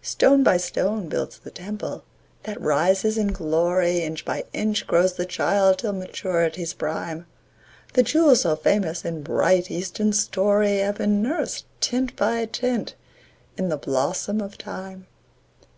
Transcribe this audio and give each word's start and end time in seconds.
Stone 0.00 0.42
by 0.42 0.56
stone 0.56 1.06
builds 1.06 1.36
the 1.38 1.50
temple 1.50 2.02
that 2.44 2.58
rises 2.58 3.18
in 3.18 3.26
glory, 3.34 3.98
Inch 3.98 4.24
by 4.24 4.44
inch 4.54 4.86
grows 4.86 5.12
the 5.16 5.26
child 5.26 5.76
till 5.80 5.92
maturity's 5.92 6.72
prime; 6.72 7.26
The 7.92 8.02
jewels 8.02 8.40
so 8.40 8.56
famous 8.56 9.04
in 9.04 9.20
bright, 9.22 9.70
Eastern 9.70 10.14
story 10.14 10.78
Have 10.78 10.96
been 10.96 11.20
nursed, 11.20 11.66
tint 11.82 12.16
by 12.16 12.42
tint, 12.46 12.94
in 13.58 13.68
the 13.68 13.76
blossom 13.76 14.40
of 14.40 14.56
Time. 14.56 15.06